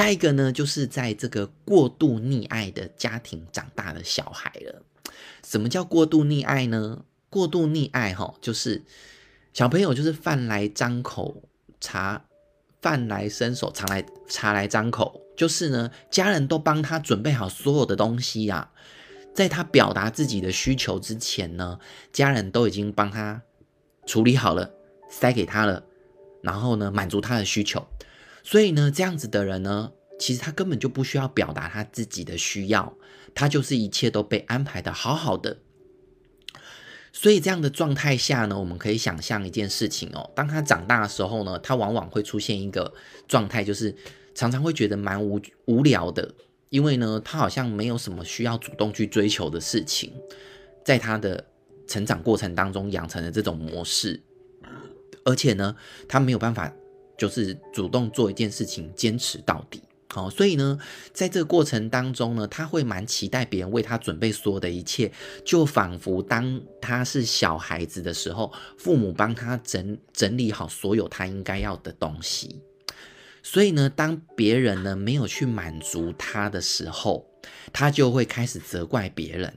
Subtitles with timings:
[0.00, 4.82] 下一个呢，就是在这个过度溺爱的家庭长大的小孩了。
[5.44, 7.04] 什么叫过度溺爱呢？
[7.28, 8.82] 过度溺爱哈，就是
[9.52, 11.42] 小朋友就是饭来张口，
[11.82, 12.24] 茶
[12.80, 18.70] 饭来伸手，茶来茶来张口，就是呢，家人都帮他准备好所有的东西呀，
[19.34, 21.78] 在他表达自己的需求之前呢，
[22.10, 23.42] 家人都已经帮他
[24.06, 24.70] 处理好了，
[25.10, 25.84] 塞给他了，
[26.40, 27.86] 然后呢，满足他的需求。
[28.42, 32.96] 所以呢，这样子的人呢，其实他根本就不需要表达他自己的需要，
[33.34, 35.58] 他就是一切都被安排的好好的。
[37.12, 42.94] 所以这样的状态下呢，我们可以想象一件事情哦，当他长大的时候呢，他往往会出现一个
[43.26, 43.94] 状态，就是
[44.34, 46.32] 常常会觉得蛮无无聊的，
[46.68, 50.12] 因为呢，他好像没有什么需要主动去追求的事情，
[50.84, 51.44] 在他的
[51.88, 54.22] 成长过程当中养成了这种模式，
[55.24, 55.74] 而且呢，
[56.08, 56.72] 他没有办法
[57.20, 59.82] 就是主动做一件事情坚持到底。
[60.08, 60.78] 好，所以呢，
[61.12, 65.12] 在这个过程当中呢，他会蛮期待别人为他准备所有的一切，
[65.44, 72.62] 就仿佛当他是小孩子的时候，父母帮他整整理好所有他应该要的东西。
[73.42, 77.26] 所以呢，当别人呢没有去满足他的时候，
[77.70, 79.54] 他就会开始责怪别人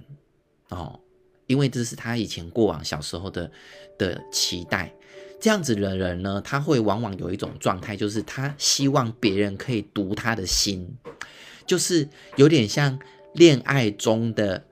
[0.68, 1.00] 哦，
[1.48, 3.50] 因为这是他以前过往小时候的
[3.98, 4.94] 的期待。
[5.44, 10.96] 这样子的人呢，他会往往有一种状态，就是他希望别人可以读他的心，
[11.68, 12.98] 就是有点像
[13.34, 14.64] 恋爱中的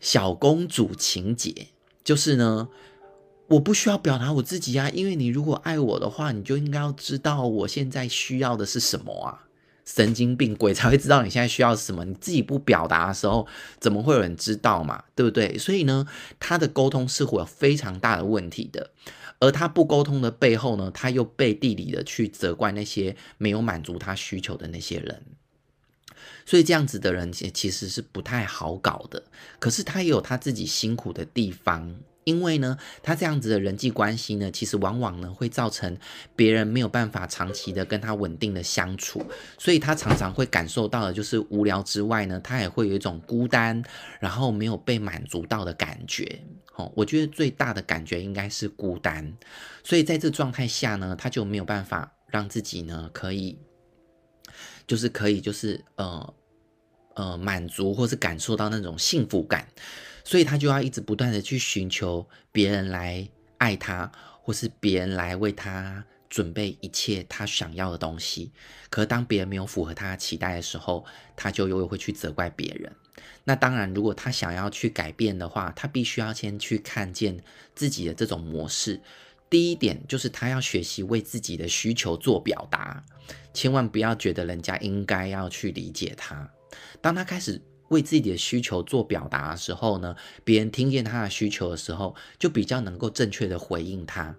[0.00, 1.68] 小公主情节。
[2.04, 2.68] 就是呢，
[3.46, 9.48] 我不需要表达我自己啊，因为你如果爱我的话，你就应该要知道我现在需要的是什么啊。
[9.86, 13.46] 神经病鬼才会知道你现在需要什么，你自己不表达的时候，
[13.80, 15.04] 怎么会有人知道嘛？
[15.14, 15.56] 对不对？
[15.56, 16.06] 所以呢，
[16.38, 18.90] 他的沟通是会有非常大的问题的。
[19.40, 25.22] 而他不沟通的背后呢，他又背地里的去责怪那些没有满足他需求的那些人，
[26.44, 29.22] 所以这样子的人其实是不太好搞的。
[29.58, 31.94] 可是他也有他自己辛苦的地方，
[32.28, 35.96] 因为呢，他这样子的人际关系呢，其实往往呢会造成
[36.36, 39.24] 别人没有办法长期的跟他稳定的相处，
[39.56, 43.82] 所以他常常会感受到的就是无聊之外呢，他也会有一种孤单，
[44.20, 46.42] 然后没有被满足到的感觉。
[46.94, 49.36] 我觉得最大的感觉应该是孤单，
[49.82, 53.58] 所以在这状态下呢，他就没有办法让自己呢可以，
[54.86, 56.34] 就是可以就是呃
[57.14, 59.66] 呃满足或是感受到那种幸福感，
[60.28, 64.12] 所以他就要一直不断的去寻求别人来爱他，
[64.42, 68.52] 或是别人来为他准备一切他想要的东西。
[68.90, 71.02] 可是当别人没有符合他的期待的时候，
[71.34, 72.94] 他就又会去责怪别人。
[73.44, 77.42] 那当然，如果他想要去改变的话，他必须要先去看见
[77.74, 79.00] 自己的这种模式。
[79.48, 83.02] 第一点就是他要学习为自己的需求做表达，
[83.54, 86.46] 千万不要觉得人家应该要去理解他。
[87.00, 94.36] 当他开始为自己的需求做表达的时候呢，别人听见他的需求的时候，就比较能够正确的回应他。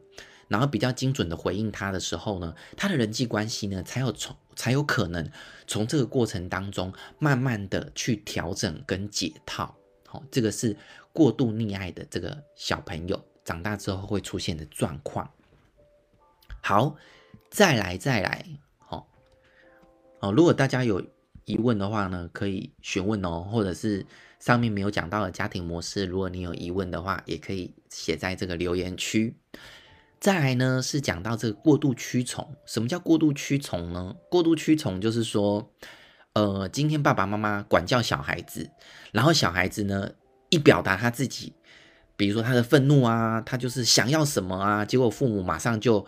[0.47, 5.29] 然后比较精准的回应他的时候呢，他的人际关系呢才有从才有可能
[5.67, 9.75] 从这个过程当中慢慢的去调整跟解套。
[10.07, 10.75] 好，这个是
[11.13, 15.29] 过度溺爱的这个小朋友长大之后会出现的状况。
[16.63, 16.95] 好，
[17.51, 18.43] 再来再来，
[18.79, 19.07] 好，
[20.19, 21.05] 哦，如果大家有
[21.49, 24.05] 疑问的话呢，可以询问哦，或者是
[24.39, 29.35] 上面没有讲到的家庭模式，如果你有疑问的话，也可以写在这个留言区。
[30.19, 32.55] 再来呢，是讲到这个过度屈从。
[32.67, 34.15] 什么叫过度屈从呢？
[34.29, 35.71] 过度屈从就是说，
[36.33, 38.69] 呃，今天爸爸妈妈管教小孩子，
[39.11, 40.11] 然后小孩子呢
[40.49, 41.53] 一表达他自己，
[42.15, 46.05] 比如说他的愤怒啊，他就是想要什么啊，结果父母马上就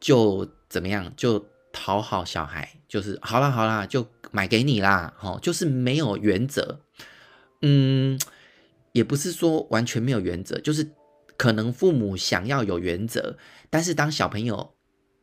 [0.00, 6.80] 就怎么样，就讨好小孩，就是好啦好啦，就买给你啦，齁，就是没有原则。
[7.62, 8.20] 嗯，
[8.92, 10.90] 也不是说完全没有原则，就是。
[11.38, 13.36] 可能父母想要有原则，
[13.68, 14.74] 但是当小朋友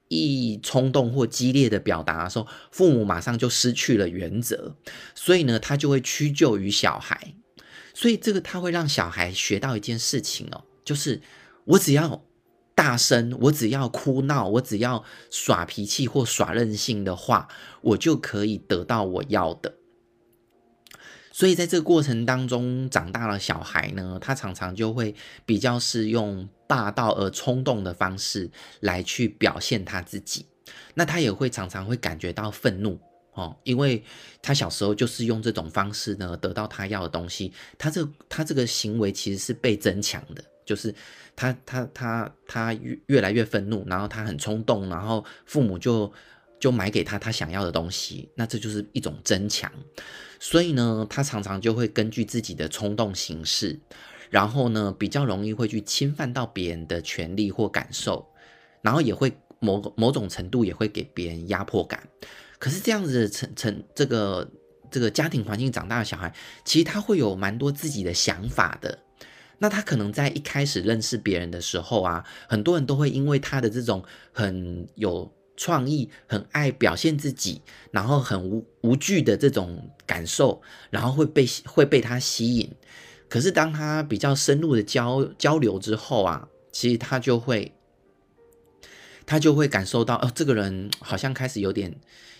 [0.09, 4.75] 一冲动或激烈的表达的时候，父母马上就失去了原则，
[5.15, 7.35] 所以呢，他就会屈就于小孩。
[7.94, 11.21] 所以这个他会让小孩学到一件事情哦，就是
[11.63, 12.25] 我只要
[12.79, 17.49] 大声，我只要哭闹，我只要耍脾气或耍任性的话，
[17.81, 19.75] 我就可以得到我要的。
[21.33, 25.13] 所以在这个过程当中长大的小孩呢，他常常就会
[25.45, 28.49] 比较是用霸道而冲动的方式
[28.79, 30.45] 来去表现他自己。
[30.93, 32.97] 那他也会常常会感觉到愤怒
[33.33, 34.01] 哦，因为
[34.41, 37.51] 他小时候就是用这种方式呢得到他要的东西。
[37.77, 40.94] 他这他这个行为其实是被增强的，就是
[41.36, 46.13] 他他他他越越来越愤怒，然后他很冲动，然后父母就
[46.60, 49.71] 就买给他他想要的东西，那这就是一种争强。
[50.39, 53.80] 所以呢，他常常就会根据自己的冲动行事，
[54.30, 58.27] 然后呢，比较容易会去侵犯到别人的权利或感受，
[58.83, 62.07] 然后也会某某种程度也会给别人压迫感。
[62.60, 64.48] 可是这样子的成成这个
[64.92, 66.31] 这个家庭环境长大的小孩，
[66.63, 69.00] 其实他会有蛮多自己的想法的。
[69.59, 77.61] 那他可能在一开始认识别人的时候啊，很多人都会因为他的这种很有创意、很爱表现自己，
[77.91, 82.69] 然后很无无惧的这种感受，然后会被会被他吸引。
[83.27, 87.71] 可是当他比较深入的交交流之后啊，其实他就会
[89.29, 91.95] 他就会感受到，哦，这个人好像开始有点。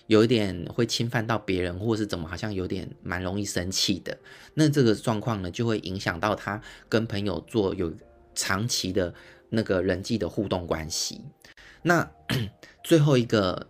[0.08, 4.18] 有一点会侵犯到别人，或是怎么，好像有点蛮容易生气的。
[4.56, 6.60] 那这个状况呢，就会影响到他
[6.90, 7.94] 跟朋友做有
[8.34, 9.14] 长期的
[9.50, 11.22] 那个人际的互动关系。
[11.84, 12.10] 那
[12.84, 13.68] 最后一个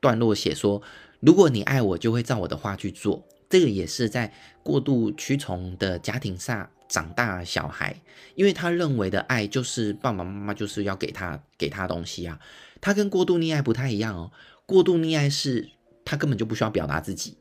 [0.00, 0.82] 段落写说，
[1.20, 3.26] 如果你爱我，就会照我的话去做。
[3.48, 7.98] 这个也是在过度屈从的家庭下长大小孩，
[8.34, 12.38] 因为他认为的爱就是爸爸妈妈就是要给他给他东西啊。
[12.82, 14.30] 他跟过度溺爱不太一样哦。
[14.66, 15.70] 过度溺爱是
[16.04, 17.38] 他根本就不需要表达自己，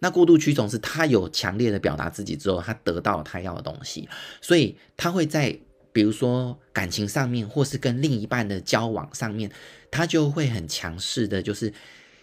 [0.00, 4.08] 那过度屈从是他有强烈的表达自己之后，他得到了他要的东西，
[4.40, 5.58] 所以他会在
[5.92, 9.50] 比如说感情上面，或是跟另一半的交往上面，
[9.90, 11.72] 他就会很强势的，就是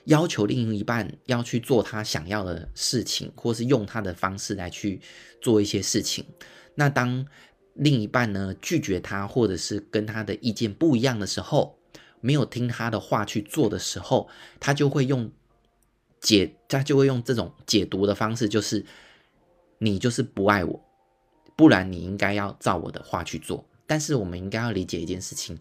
[0.06, 5.02] 要求另一半要去做他想要的事情，或是用他的方式来去
[5.42, 6.25] 做一些事情。
[6.75, 7.25] 那当
[7.74, 11.78] 另一半呢拒绝他，或者是跟他的意见不一样的时候，
[12.22, 14.30] 没有听他的话去做的时候，
[14.60, 15.31] 他就会用
[16.19, 18.86] 解，他就会用这种解读的方式，就是
[19.80, 20.86] 你就是不爱我，
[21.56, 23.68] 不然你应该要照我的话去做。
[23.88, 25.60] 但是我们应该要理解一件事情，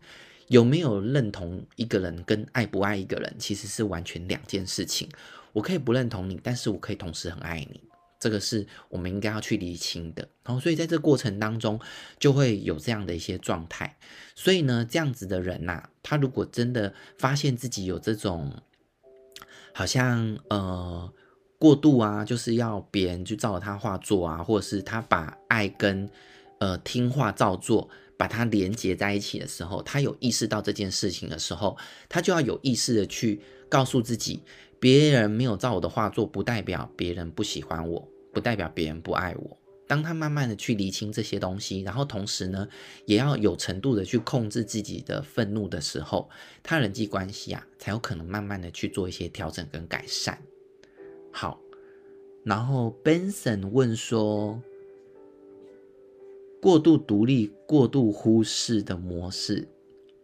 [0.49, 5.08] 有没有认同一个人跟爱不爱一个人其实是完全两件事情。
[5.52, 7.81] 我可以不认同你，但是我可以同时很爱你。
[8.20, 11.79] 这个是我们应该要去厘清的，然后所以在这个过程当中
[12.19, 13.99] 就会有这样的一些状态。
[14.35, 18.62] 所以呢，这样子的人呐，他如果真的发现自己有这种
[19.75, 21.12] 好像呃
[21.58, 26.08] 过度啊，就是要别人去照他话做啊，或者是他把爱跟
[26.61, 31.76] 呃听话照做把它连接在一起的时候，他有意识到这件事情的时候，
[32.08, 34.43] 他就要有意识的去告诉自己，
[34.78, 38.08] 别人没有照我的话做，不代表别人不喜欢我。
[38.32, 39.56] 不代表别人不爱我。
[39.87, 42.66] 当他慢慢的去厘清这些东西，然后同时呢，
[43.06, 46.28] 也要有程度的去控制自己的愤怒的时候，
[46.61, 50.37] 他人际关系啊，才有可能慢慢的去做一些调整跟改善。
[51.31, 51.61] 好，
[52.43, 54.61] 然后 Benson 问说，
[56.64, 59.69] 过度独立、过度忽视的模式，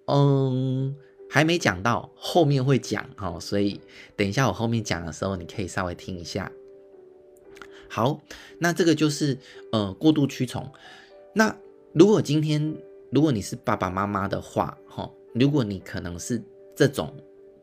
[0.07, 0.97] 嗯，
[1.29, 3.79] 还没讲到，后面会讲哦，所以
[4.17, 6.51] 等一下我后面讲的时候，你可以稍微听一下。
[7.91, 8.23] 好，
[8.59, 9.37] 那这个就是
[9.71, 10.67] 呃过度屈从。
[11.35, 11.55] 那
[11.93, 12.75] 如果今天
[13.13, 16.43] 如果你是爸爸妈妈的话，哈，如果你可能是
[16.75, 17.15] 这种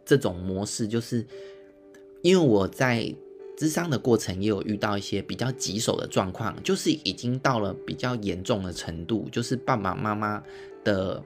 [0.06, 1.26] 这种模式，就是
[2.22, 3.12] 因为我在
[3.58, 10.44] 咨商的过程也有遇到一些比较棘手的状况，就是已经到了比较严重的程度，就是爸爸妈妈
[10.84, 11.24] 的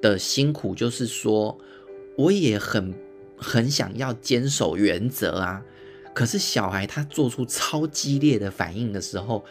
[0.00, 1.56] 的辛苦，就是说
[2.16, 2.94] 我也很
[3.36, 5.62] 很想要坚守原则啊。
[6.14, 9.44] 可是小孩他做出超激烈的反应的时候，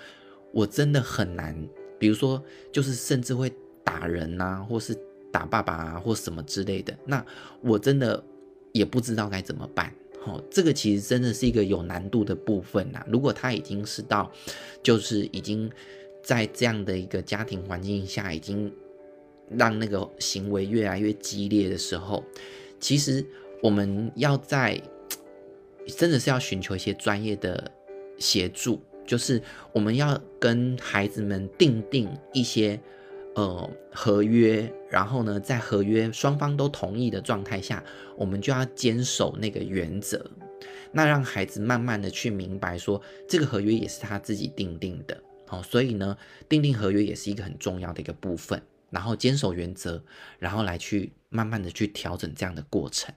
[0.51, 1.55] 我真的很难。
[1.99, 2.41] 比如说，
[2.71, 3.51] 就是甚至会
[3.83, 4.97] 打人呐，或是
[5.31, 6.97] 打爸爸啊，或什么之类的。
[7.05, 7.23] 那
[7.61, 8.23] 我真的
[8.71, 9.93] 也不知道该怎么办。
[10.25, 13.05] 哦，这个其实真的是一个有难度的部分呐。
[13.07, 14.31] 如果他已经是到，
[14.83, 15.71] 就是已经
[16.21, 18.71] 在这样的一个家庭环境下，已经
[19.49, 22.23] 让那个行为越来越激烈的时候，
[22.79, 23.25] 其实
[23.61, 24.81] 我们要在。
[25.97, 27.71] 真的是要寻求一些专业的
[28.19, 29.41] 协助，就是
[29.73, 32.79] 我们要跟孩子们订定一些
[33.35, 37.83] 呃合约，然后呢，在合约双方都同意的状态下，
[38.17, 40.29] 我们就要坚守那个原则，
[40.91, 46.17] 那让孩子慢慢的去明白说，这个合约也是他自己订定的，好，所以呢，
[46.47, 50.03] 订定合约也是一个很重要的一个部分，然后坚守原则，
[50.39, 53.13] 然后来去慢慢的去调整这样的过程。